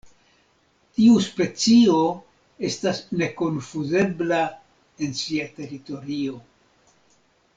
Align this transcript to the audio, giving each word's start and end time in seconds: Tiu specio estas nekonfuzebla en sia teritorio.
Tiu 0.99 1.17
specio 1.25 1.97
estas 2.69 3.01
nekonfuzebla 3.23 4.41
en 5.09 5.15
sia 5.21 5.47
teritorio. 5.61 6.41